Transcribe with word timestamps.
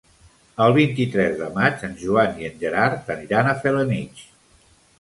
El 0.63 0.71
vint-i-tres 0.77 1.35
de 1.41 1.49
maig 1.59 1.85
en 1.89 1.93
Joan 2.01 2.35
i 2.45 2.49
en 2.49 2.57
Gerard 2.65 3.13
aniran 3.17 3.51
a 3.53 3.57
Felanitx. 3.63 4.27